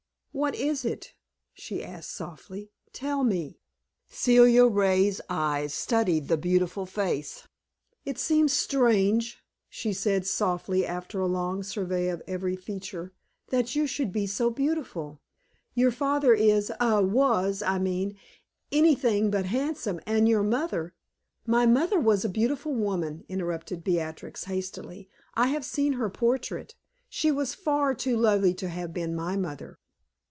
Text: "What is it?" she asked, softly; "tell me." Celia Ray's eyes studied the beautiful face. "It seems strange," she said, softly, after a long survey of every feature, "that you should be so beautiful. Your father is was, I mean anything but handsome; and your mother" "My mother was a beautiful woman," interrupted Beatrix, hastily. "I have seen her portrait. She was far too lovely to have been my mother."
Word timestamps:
"What 0.33 0.55
is 0.55 0.85
it?" 0.85 1.13
she 1.53 1.83
asked, 1.83 2.09
softly; 2.15 2.71
"tell 2.93 3.25
me." 3.25 3.59
Celia 4.07 4.65
Ray's 4.65 5.19
eyes 5.27 5.73
studied 5.73 6.29
the 6.29 6.37
beautiful 6.37 6.85
face. 6.85 7.49
"It 8.05 8.17
seems 8.17 8.53
strange," 8.53 9.43
she 9.67 9.91
said, 9.91 10.25
softly, 10.25 10.85
after 10.85 11.19
a 11.19 11.27
long 11.27 11.63
survey 11.63 12.07
of 12.07 12.21
every 12.29 12.55
feature, 12.55 13.11
"that 13.49 13.75
you 13.75 13.85
should 13.85 14.13
be 14.13 14.25
so 14.25 14.49
beautiful. 14.49 15.19
Your 15.73 15.91
father 15.91 16.33
is 16.33 16.71
was, 16.79 17.61
I 17.61 17.77
mean 17.77 18.17
anything 18.71 19.31
but 19.31 19.47
handsome; 19.47 19.99
and 20.05 20.29
your 20.29 20.43
mother" 20.43 20.93
"My 21.45 21.65
mother 21.65 21.99
was 21.99 22.23
a 22.23 22.29
beautiful 22.29 22.73
woman," 22.73 23.25
interrupted 23.27 23.83
Beatrix, 23.83 24.45
hastily. 24.45 25.09
"I 25.33 25.47
have 25.47 25.65
seen 25.65 25.91
her 25.93 26.09
portrait. 26.09 26.75
She 27.09 27.31
was 27.31 27.53
far 27.53 27.93
too 27.93 28.15
lovely 28.15 28.53
to 28.53 28.69
have 28.69 28.93
been 28.93 29.13
my 29.13 29.35
mother." 29.35 29.77